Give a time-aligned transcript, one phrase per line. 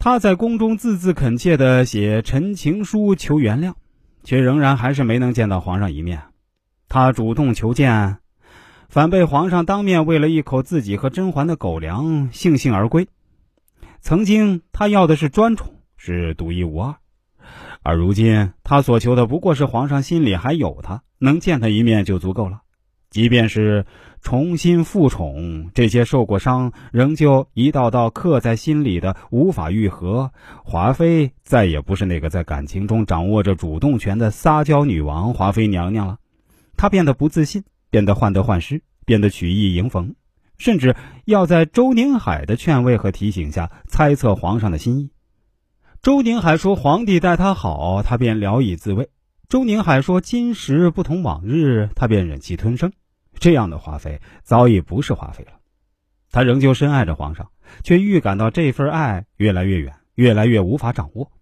[0.00, 3.74] 他在宫中字字恳切的写陈情书求原谅，
[4.22, 6.22] 却仍然还是没能见到皇上一面。
[6.88, 8.18] 他主动求见，
[8.88, 13.08] 反被皇上当面喂了一口自己和甄嬛的狗粮，悻悻而归。
[14.00, 16.94] 曾经他要的是专宠，是独一无二，
[17.82, 22.62] 而如今他所求的不过是皇上心里还有他，能见他一面就足够了。
[23.10, 23.86] 即便是
[24.20, 30.30] 重新复宠，这些受过伤、仍旧一道道刻在心里的无法愈合。
[30.62, 36.18] 华妃再也不是那个在感情中掌握着主动权的撒娇女王华妃娘娘了，
[36.76, 40.14] 她变得不自信，变得患得患失，变得曲意迎逢，
[40.58, 40.94] 甚至
[41.24, 45.10] 要在周宁海的劝慰和提醒下猜测皇上的心意。
[46.02, 49.08] 周宁海说：“皇帝待她好，她便聊以自慰。”
[49.48, 52.92] 周宁海说：“今时不同往日，他便忍气吞声。
[53.38, 55.52] 这样的华妃早已不是华妃了。
[56.30, 57.48] 他仍旧深爱着皇上，
[57.82, 61.32] 却预感到这份爱越来越远，越来越无法掌握。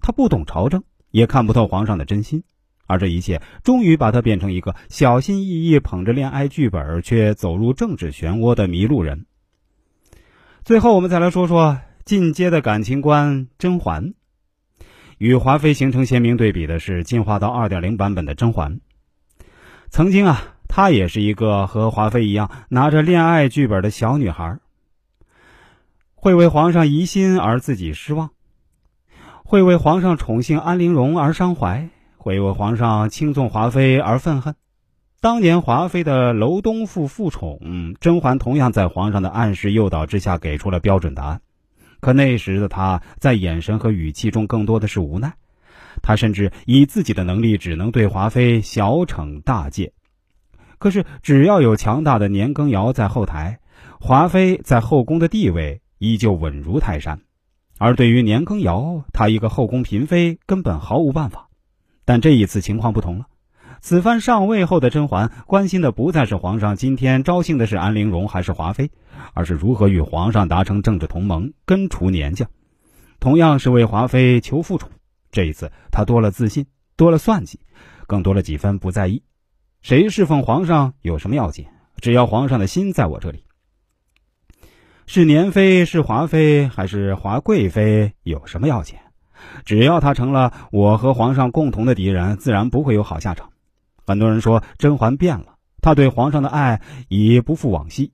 [0.00, 2.42] 他不懂朝政，也看不透皇上的真心，
[2.88, 9.26] 而这一切终于把他变成一个小心翼翼捧着恋爱剧本，却走入政治漩涡的迷路人。
[10.64, 14.14] 最后，我们再来说说进阶的感情观——甄嬛。”
[15.22, 18.80] 与华妃形成鲜明对比的是，进化到二点零版本的甄嬛。
[19.88, 24.58] 曾经啊，她也是一个和华妃一样拿着恋爱剧本的小女孩，
[26.16, 28.30] 会为皇上疑心而自己失望，
[29.44, 34.56] 会为皇上宠幸安陵容而伤怀，会为皇上轻纵华妃而愤恨。
[35.20, 41.40] 当年华妃的楼东赋复宠，甄嬛同样在皇上的暗示诱导之下给出了标准答案。
[42.02, 45.34] 可那时的他在眼神和语气中更多的是无奈，
[46.02, 49.92] 他甚至以自己的能力只能对华妃小惩大戒。
[50.78, 53.60] 可是只要有强大的年羹尧在后台，
[54.00, 57.20] 华妃在后宫的地位依旧稳如泰山。
[57.78, 61.48] 而对于年羹尧，他一个后宫嫔妃根本毫无办法。
[62.04, 63.26] 但这一次情况不同了。
[63.82, 68.92] 此番上位后的甄嬛关心的不再是皇上今天招幸的是安陵容还是华妃，
[69.34, 72.48] 而是如何与皇上达成政治同盟，根除年将。
[73.18, 74.88] 同样是为华妃求复宠，
[75.32, 77.58] 这一次她多了自信，多了算计，
[78.06, 79.24] 更多了几分不在意。
[79.80, 81.66] 谁侍奉皇上有什么要紧？
[81.96, 83.42] 只要皇上的心在我这里。
[85.06, 88.96] 是年妃是华妃还是华贵妃有什么要紧？
[89.64, 93.48] 只要她成了我和皇上共同的敌人，自然不会有好下场。
[94.06, 98.12] 很多人说甄嬛变了，她对皇上的爱已不复往昔，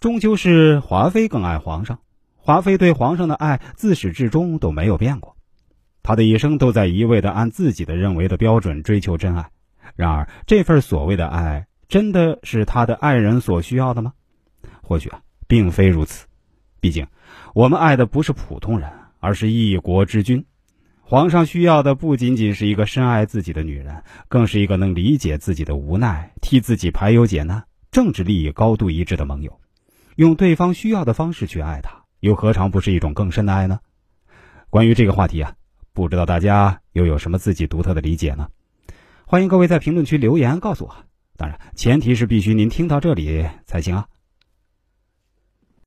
[0.00, 1.98] 终究是华妃更爱皇上。
[2.36, 5.36] 华妃对皇上的爱自始至终都没有变过，
[6.02, 9.50] 她的一生都在一味的按自己的认为的标准追求真爱。
[9.94, 14.12] 然而，这份所谓的爱，真的是她的爱人所需要的吗？
[14.82, 16.26] 或许啊，并非如此。
[16.80, 17.06] 毕竟，
[17.54, 18.90] 我们爱的不是普通人，
[19.20, 20.44] 而是一国之君。
[21.04, 29.60] 皇上需要的不仅仅是一个深爱自己的女人，更是一个能理解自己的无奈、替自己排忧解难、政治利益高度一致的盟友。
[30.16, 33.80] 用对方需要的方式去爱他，又何尝不是一种更深的爱呢？
[34.70, 35.54] 关于这个话题啊，
[35.92, 38.48] 不知道大家又有什么自己独特的理解呢？
[39.26, 40.96] 欢迎各位在评论区留言告诉我。
[41.36, 44.06] 当然，前提是必须您听到这里才行啊。